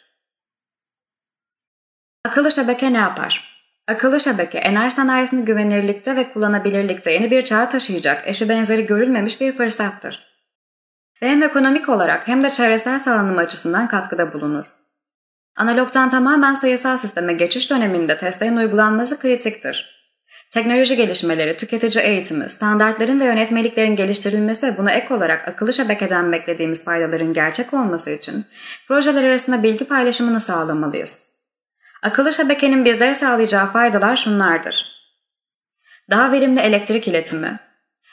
Akıllı 2.25 2.50
şebeke 2.50 2.92
ne 2.92 2.99
yapar? 2.99 3.62
Akıllı 3.88 4.20
şebeke, 4.20 4.59
enerji 4.59 4.94
sanayisini 4.94 5.44
güvenirlikte 5.44 6.16
ve 6.16 6.33
kullanabilirlikte 6.33 7.12
yeni 7.12 7.31
bir 7.31 7.44
çağa 7.44 7.68
taşıyacak, 7.68 8.29
eşi 8.29 8.49
benzeri 8.49 8.87
görülmemiş 8.87 9.40
bir 9.40 9.57
fırsattır. 9.57 10.23
Ve 11.23 11.29
hem 11.29 11.42
ekonomik 11.42 11.88
olarak 11.88 12.29
hem 12.29 12.44
de 12.44 12.51
çevresel 12.51 12.99
sağlanım 12.99 13.38
açısından 13.38 13.88
katkıda 13.88 14.33
bulunur. 14.33 14.66
Analogtan 15.57 16.09
tamamen 16.09 16.55
sayısal 16.55 16.96
sisteme 16.96 17.33
geçiş 17.33 17.70
döneminde 17.70 18.18
testlerin 18.18 18.57
uygulanması 18.57 19.20
kritiktir. 19.20 20.02
Teknoloji 20.53 20.97
gelişmeleri, 20.97 21.57
tüketici 21.57 22.05
eğitimi, 22.05 22.51
standartların 22.51 23.21
ve 23.21 23.25
yönetmeliklerin 23.25 23.97
geliştirilmesi 23.97 24.75
buna 24.79 24.93
ek 24.93 25.15
olarak 25.15 25.49
akıllı 25.49 25.73
şebekeden 25.73 26.33
beklediğimiz 26.33 26.85
faydaların 26.85 27.33
gerçek 27.33 27.75
olması 27.75 28.11
için 28.11 28.45
projeler 28.88 29.25
arasında 29.25 29.62
bilgi 29.62 29.85
paylaşımını 29.85 30.41
sağlamalıyız. 30.41 31.33
Akıllı 32.03 32.33
şebekenin 32.33 32.85
bizlere 32.85 33.15
sağlayacağı 33.15 33.67
faydalar 33.67 34.17
şunlardır. 34.17 34.93
Daha 36.11 36.33
verimli 36.33 36.61
elektrik 36.61 37.09
iletimi, 37.09 37.59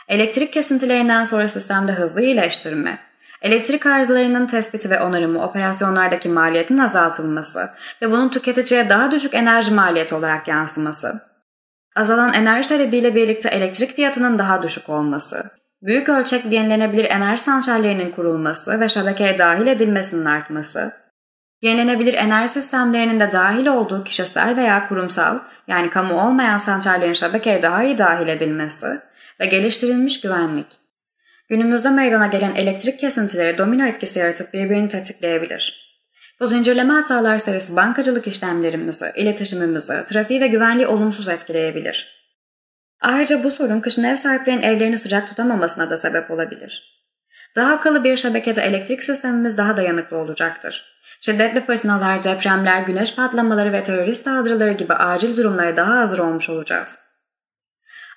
elektrik 0.08 0.54
kesintilerinden 0.54 1.24
sonra 1.24 1.48
sistemde 1.48 1.92
hızlı 1.92 2.22
iyileştirme, 2.22 3.00
elektrik 3.42 3.86
arızalarının 3.86 4.48
tespiti 4.48 4.90
ve 4.90 5.02
onarımı 5.02 5.44
operasyonlardaki 5.44 6.30
maliyetin 6.30 6.78
azaltılması 6.78 7.70
ve 8.02 8.12
bunun 8.12 8.30
tüketiciye 8.30 8.90
daha 8.90 9.12
düşük 9.12 9.34
enerji 9.34 9.72
maliyeti 9.72 10.16
olarak 10.16 10.48
yansıması, 10.48 11.29
azalan 12.00 12.34
enerji 12.34 12.70
talebiyle 12.70 13.16
birlikte 13.16 13.50
elektrik 13.50 13.96
fiyatının 13.96 14.40
daha 14.40 14.64
düşük 14.64 14.90
olması, 14.90 15.44
büyük 15.82 16.10
ölçekli 16.10 16.56
yenilenebilir 16.56 17.06
enerji 17.06 17.42
santrallerinin 17.42 18.12
kurulması 18.12 18.80
ve 18.80 18.90
şebekeye 18.90 19.38
dahil 19.38 19.68
edilmesinin 19.68 20.26
artması, 20.26 20.92
yenilenebilir 21.62 22.14
enerji 22.14 22.54
sistemlerinin 22.54 23.20
de 23.20 23.32
dahil 23.32 23.68
olduğu 23.68 24.04
kişisel 24.04 24.58
veya 24.58 24.88
kurumsal 24.88 25.40
yani 25.68 25.90
kamu 25.90 26.22
olmayan 26.22 26.58
santrallerin 26.58 27.14
şebekeye 27.14 27.62
daha 27.62 27.84
iyi 27.84 27.98
dahil 27.98 28.28
edilmesi 28.28 28.88
ve 29.40 29.46
geliştirilmiş 29.46 30.22
güvenlik. 30.22 30.68
Günümüzde 31.50 31.90
meydana 31.90 32.28
gelen 32.28 32.56
elektrik 32.56 33.00
kesintileri 33.00 33.58
domino 33.58 33.86
etkisi 33.86 34.20
yaratıp 34.20 34.54
birbirini 34.54 34.90
tetikleyebilir. 34.90 35.89
Bu 36.40 36.48
zincirleme 36.48 36.94
hatalar 36.94 37.38
serisi 37.38 37.76
bankacılık 37.76 38.28
işlemlerimizi, 38.28 39.06
iletişimimizi, 39.16 40.06
trafiği 40.06 40.42
ve 40.42 40.48
güvenliği 40.48 40.88
olumsuz 40.88 41.30
etkileyebilir. 41.30 42.20
Ayrıca 43.02 43.44
bu 43.44 43.52
sorun 43.52 43.80
kışın 43.80 44.04
ev 44.04 44.16
sahiplerinin 44.16 44.62
evlerini 44.62 44.98
sıcak 44.98 45.28
tutamamasına 45.28 45.90
da 45.90 45.98
sebep 45.98 46.32
olabilir. 46.32 47.00
Daha 47.56 47.74
akıllı 47.74 48.04
bir 48.04 48.18
şebekede 48.18 48.62
elektrik 48.62 49.04
sistemimiz 49.04 49.58
daha 49.58 49.78
dayanıklı 49.78 50.18
olacaktır. 50.18 50.86
Şiddetli 51.22 51.66
fırtınalar, 51.66 52.24
depremler, 52.24 52.82
güneş 52.82 53.16
patlamaları 53.16 53.74
ve 53.74 53.84
terörist 53.84 54.24
saldırıları 54.24 54.72
gibi 54.72 54.94
acil 54.94 55.38
durumlara 55.38 55.78
daha 55.78 55.98
hazır 55.98 56.20
olmuş 56.20 56.50
olacağız. 56.50 57.09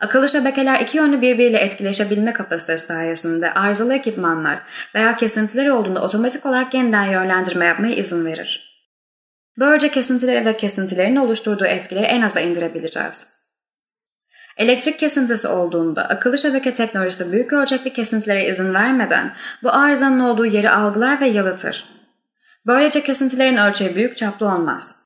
Akıllı 0.02 0.28
şebekeler 0.28 0.80
iki 0.80 0.96
yönlü 0.98 1.20
birbiriyle 1.20 1.58
etkileşebilme 1.58 2.32
kapasitesi 2.32 2.86
sayesinde 2.86 3.54
arızalı 3.54 3.94
ekipmanlar 3.94 4.62
veya 4.94 5.16
kesintiler 5.16 5.68
olduğunda 5.68 6.02
otomatik 6.02 6.46
olarak 6.46 6.74
yeniden 6.74 7.04
yönlendirme 7.04 7.64
yapmaya 7.64 7.94
izin 7.94 8.24
verir. 8.24 8.72
Böylece 9.58 9.90
kesintileri 9.90 10.46
ve 10.46 10.56
kesintilerin 10.56 11.16
oluşturduğu 11.16 11.64
etkileri 11.64 12.04
en 12.04 12.22
aza 12.22 12.40
indirebileceğiz. 12.40 13.42
Elektrik 14.56 14.98
kesintisi 14.98 15.48
olduğunda 15.48 16.08
akıllı 16.08 16.38
şebeke 16.38 16.74
teknolojisi 16.74 17.32
büyük 17.32 17.52
ölçekli 17.52 17.92
kesintilere 17.92 18.48
izin 18.48 18.74
vermeden 18.74 19.34
bu 19.62 19.72
arızanın 19.72 20.20
olduğu 20.20 20.46
yeri 20.46 20.70
algılar 20.70 21.20
ve 21.20 21.28
yalıtır. 21.28 21.84
Böylece 22.66 23.02
kesintilerin 23.02 23.56
ölçeği 23.56 23.96
büyük 23.96 24.16
çaplı 24.16 24.46
olmaz. 24.46 25.01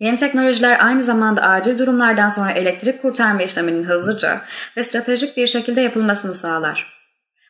Yeni 0.00 0.16
teknolojiler 0.16 0.86
aynı 0.86 1.02
zamanda 1.02 1.42
acil 1.42 1.78
durumlardan 1.78 2.28
sonra 2.28 2.50
elektrik 2.50 3.02
kurtarma 3.02 3.42
işleminin 3.42 3.84
hızlıca 3.84 4.40
ve 4.76 4.82
stratejik 4.82 5.36
bir 5.36 5.46
şekilde 5.46 5.80
yapılmasını 5.80 6.34
sağlar. 6.34 6.98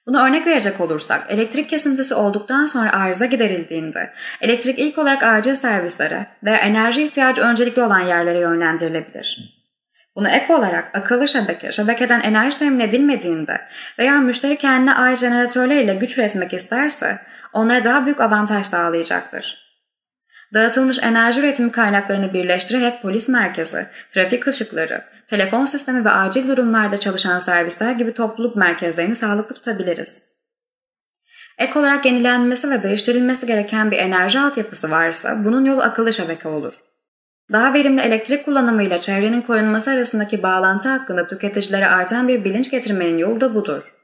Bunu 0.06 0.22
örnek 0.22 0.46
verecek 0.46 0.80
olursak, 0.80 1.24
elektrik 1.28 1.70
kesintisi 1.70 2.14
olduktan 2.14 2.66
sonra 2.66 2.92
arıza 2.92 3.26
giderildiğinde, 3.26 4.12
elektrik 4.40 4.78
ilk 4.78 4.98
olarak 4.98 5.22
acil 5.22 5.54
servislere 5.54 6.26
veya 6.44 6.56
enerji 6.56 7.02
ihtiyacı 7.02 7.42
öncelikli 7.42 7.82
olan 7.82 8.00
yerlere 8.00 8.38
yönlendirilebilir. 8.38 9.58
Buna 10.16 10.30
ek 10.30 10.54
olarak 10.54 10.94
akıllı 10.94 11.28
şebeke, 11.28 11.72
şebekeden 11.72 12.20
enerji 12.20 12.58
temin 12.58 12.80
edilmediğinde 12.80 13.60
veya 13.98 14.20
müşteri 14.20 14.56
kendine 14.56 14.94
ait 14.94 15.18
jeneratörleriyle 15.18 15.94
güç 15.94 16.18
üretmek 16.18 16.52
isterse, 16.52 17.18
onlara 17.52 17.84
daha 17.84 18.04
büyük 18.04 18.20
avantaj 18.20 18.66
sağlayacaktır. 18.66 19.67
Dağıtılmış 20.54 20.98
enerji 21.02 21.40
üretimi 21.40 21.72
kaynaklarını 21.72 22.32
birleştirerek 22.32 23.02
polis 23.02 23.28
merkezi, 23.28 23.86
trafik 24.10 24.46
ışıkları, 24.46 25.04
telefon 25.26 25.64
sistemi 25.64 26.04
ve 26.04 26.10
acil 26.10 26.48
durumlarda 26.48 27.00
çalışan 27.00 27.38
servisler 27.38 27.92
gibi 27.92 28.12
topluluk 28.12 28.56
merkezlerini 28.56 29.14
sağlıklı 29.14 29.54
tutabiliriz. 29.54 30.38
Ek 31.58 31.78
olarak 31.78 32.06
yenilenmesi 32.06 32.70
ve 32.70 32.82
değiştirilmesi 32.82 33.46
gereken 33.46 33.90
bir 33.90 33.98
enerji 33.98 34.38
altyapısı 34.38 34.90
varsa 34.90 35.44
bunun 35.44 35.64
yolu 35.64 35.82
akıllı 35.82 36.12
şebeke 36.12 36.48
olur. 36.48 36.74
Daha 37.52 37.74
verimli 37.74 38.00
elektrik 38.00 38.44
kullanımıyla 38.44 39.00
çevrenin 39.00 39.42
korunması 39.42 39.90
arasındaki 39.90 40.42
bağlantı 40.42 40.88
hakkında 40.88 41.26
tüketicilere 41.26 41.86
artan 41.86 42.28
bir 42.28 42.44
bilinç 42.44 42.70
getirmenin 42.70 43.18
yolu 43.18 43.40
da 43.40 43.54
budur. 43.54 43.97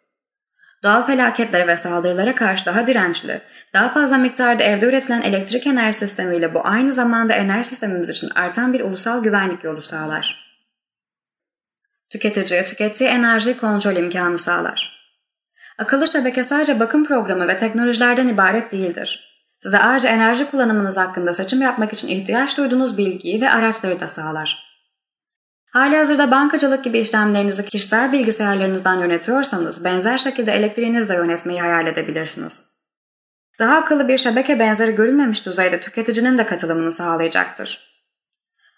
Doğal 0.85 1.07
felaketlere 1.07 1.67
ve 1.67 1.77
saldırılara 1.77 2.35
karşı 2.35 2.67
daha 2.67 2.87
dirençli, 2.87 3.41
daha 3.75 3.89
fazla 3.89 4.17
miktarda 4.17 4.63
evde 4.63 4.87
üretilen 4.87 5.23
elektrik 5.23 5.67
enerji 5.67 5.99
sistemiyle 5.99 6.55
bu 6.55 6.67
aynı 6.67 6.93
zamanda 6.93 7.35
enerji 7.35 7.69
sistemimiz 7.69 8.09
için 8.09 8.31
artan 8.35 8.73
bir 8.73 8.81
ulusal 8.81 9.23
güvenlik 9.23 9.65
yolu 9.65 9.83
sağlar. 9.83 10.45
Tüketiciye 12.11 12.65
tükettiği 12.65 13.11
enerji 13.11 13.57
kontrol 13.57 13.97
imkanı 13.97 14.39
sağlar. 14.39 14.95
Akıllı 15.79 16.09
şebeke 16.09 16.45
sadece 16.45 16.81
bakım 16.81 17.05
programı 17.05 17.49
ve 17.49 17.57
teknolojilerden 17.57 18.29
ibaret 18.29 18.73
değildir. 18.73 19.35
Size 19.59 19.79
ayrıca 19.79 20.09
enerji 20.09 20.51
kullanımınız 20.51 20.99
hakkında 20.99 21.35
seçim 21.35 21.63
yapmak 21.63 21.93
için 21.93 22.09
ihtiyaç 22.09 22.57
duyduğunuz 22.57 22.99
bilgiyi 22.99 23.41
ve 23.41 23.51
araçları 23.51 24.01
da 24.01 24.09
sağlar. 24.09 24.74
Hali 25.75 25.97
hazırda 25.97 26.31
bankacılık 26.31 26.85
gibi 26.85 26.99
işlemlerinizi 26.99 27.65
kişisel 27.67 28.13
bilgisayarlarınızdan 28.13 29.01
yönetiyorsanız 29.01 29.85
benzer 29.85 30.19
şekilde 30.19 30.53
elektriğinizle 30.53 31.15
yönetmeyi 31.15 31.61
hayal 31.61 31.87
edebilirsiniz. 31.87 32.81
Daha 33.59 33.77
akıllı 33.77 34.09
bir 34.09 34.19
şebeke 34.19 34.59
benzeri 34.59 34.95
görülmemiş 34.95 35.47
düzeyde 35.47 35.81
tüketicinin 35.81 36.39
de 36.39 36.47
katılımını 36.47 36.93
sağlayacaktır. 36.93 37.95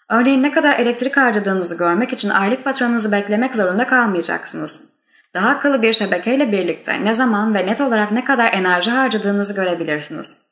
Örneğin 0.09 0.43
ne 0.43 0.51
kadar 0.51 0.79
elektrik 0.79 1.17
harcadığınızı 1.17 1.77
görmek 1.77 2.13
için 2.13 2.29
aylık 2.29 2.63
faturanızı 2.63 3.11
beklemek 3.11 3.55
zorunda 3.55 3.87
kalmayacaksınız. 3.87 4.93
Daha 5.33 5.49
akıllı 5.49 5.81
bir 5.81 5.93
şebekeyle 5.93 6.51
birlikte 6.51 7.05
ne 7.05 7.13
zaman 7.13 7.53
ve 7.53 7.65
net 7.65 7.81
olarak 7.81 8.11
ne 8.11 8.23
kadar 8.23 8.53
enerji 8.53 8.91
harcadığınızı 8.91 9.55
görebilirsiniz. 9.55 10.46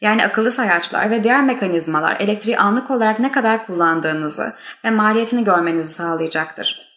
Yani 0.00 0.24
akıllı 0.24 0.52
sayaçlar 0.52 1.10
ve 1.10 1.24
diğer 1.24 1.44
mekanizmalar 1.44 2.16
elektriği 2.20 2.58
anlık 2.58 2.90
olarak 2.90 3.18
ne 3.18 3.32
kadar 3.32 3.66
kullandığınızı 3.66 4.52
ve 4.84 4.90
maliyetini 4.90 5.44
görmenizi 5.44 5.92
sağlayacaktır. 5.92 6.90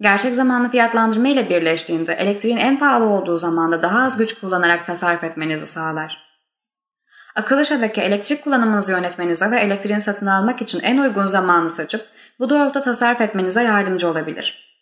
Gerçek 0.00 0.34
zamanlı 0.34 0.68
fiyatlandırma 0.70 1.28
ile 1.28 1.50
birleştiğinde 1.50 2.14
elektriğin 2.14 2.56
en 2.56 2.78
pahalı 2.78 3.04
olduğu 3.04 3.36
zamanda 3.36 3.82
daha 3.82 4.02
az 4.02 4.18
güç 4.18 4.40
kullanarak 4.40 4.86
tasarruf 4.86 5.24
etmenizi 5.24 5.66
sağlar. 5.66 6.32
Akıllı 7.34 7.64
şebeke 7.64 8.02
elektrik 8.02 8.44
kullanımınızı 8.44 8.92
yönetmenize 8.92 9.50
ve 9.50 9.60
elektriğin 9.60 9.98
satın 9.98 10.26
almak 10.26 10.62
için 10.62 10.80
en 10.80 10.98
uygun 10.98 11.26
zamanı 11.26 11.70
seçip 11.70 12.06
bu 12.38 12.50
doğrultuda 12.50 12.80
tasarruf 12.80 13.20
etmenize 13.20 13.62
yardımcı 13.62 14.08
olabilir. 14.08 14.72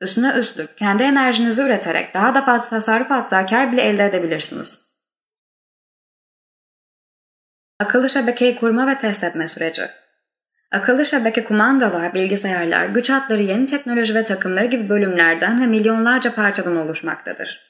Üstüne 0.00 0.32
üstlük 0.32 0.78
kendi 0.78 1.02
enerjinizi 1.02 1.62
üreterek 1.62 2.14
daha 2.14 2.34
da 2.34 2.42
fazla 2.42 2.68
tasarruf 2.68 3.10
hatta 3.10 3.46
kar 3.46 3.72
bile 3.72 3.82
elde 3.82 4.04
edebilirsiniz. 4.06 4.91
Akıllı 7.82 8.08
şebekeyi 8.08 8.56
kurma 8.56 8.86
ve 8.86 8.98
test 8.98 9.24
etme 9.24 9.46
süreci 9.46 9.82
Akıllı 10.72 11.06
şebeke 11.06 11.44
kumandalar, 11.44 12.14
bilgisayarlar, 12.14 12.86
güç 12.86 13.10
hatları, 13.10 13.42
yeni 13.42 13.66
teknoloji 13.66 14.14
ve 14.14 14.24
takımları 14.24 14.64
gibi 14.64 14.88
bölümlerden 14.88 15.60
ve 15.60 15.66
milyonlarca 15.66 16.34
parçadan 16.34 16.76
oluşmaktadır. 16.76 17.60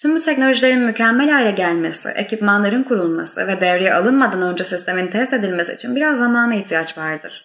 Tüm 0.00 0.16
bu 0.16 0.20
teknolojilerin 0.20 0.78
mükemmel 0.78 1.30
hale 1.30 1.50
gelmesi, 1.50 2.08
ekipmanların 2.08 2.82
kurulması 2.82 3.46
ve 3.46 3.60
devreye 3.60 3.94
alınmadan 3.94 4.42
önce 4.42 4.64
sistemin 4.64 5.06
test 5.06 5.32
edilmesi 5.32 5.72
için 5.72 5.96
biraz 5.96 6.18
zamana 6.18 6.54
ihtiyaç 6.54 6.98
vardır. 6.98 7.44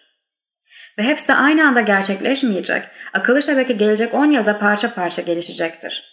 Ve 0.98 1.02
hepsi 1.02 1.28
de 1.28 1.34
aynı 1.34 1.68
anda 1.68 1.80
gerçekleşmeyecek, 1.80 2.82
akıllı 3.12 3.42
şebeke 3.42 3.72
gelecek 3.72 4.14
10 4.14 4.30
yılda 4.30 4.58
parça 4.58 4.94
parça 4.94 5.22
gelişecektir. 5.22 6.11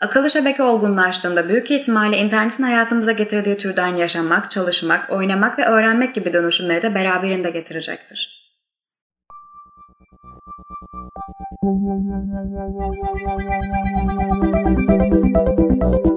Akıllı 0.00 0.30
şebeke 0.30 0.62
olgunlaştığında 0.62 1.48
büyük 1.48 1.70
ihtimalle 1.70 2.18
internetin 2.18 2.62
hayatımıza 2.62 3.12
getirdiği 3.12 3.56
türden 3.56 3.96
yaşamak, 3.96 4.50
çalışmak, 4.50 5.10
oynamak 5.10 5.58
ve 5.58 5.64
öğrenmek 5.64 6.14
gibi 6.14 6.32
dönüşümleri 6.32 6.82
de 6.82 6.94
beraberinde 6.94 7.50
getirecektir. 7.50 8.38
Bilim 15.68 16.07